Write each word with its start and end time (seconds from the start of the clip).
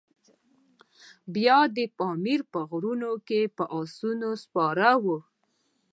بیا 1.33 1.59
د 1.75 1.77
پامیر 1.97 2.41
په 2.51 2.59
غرونو 2.69 3.11
کې 3.27 3.41
پر 3.55 3.65
آسونو 3.79 4.29
سپاره 4.43 4.89
وو. 5.03 5.17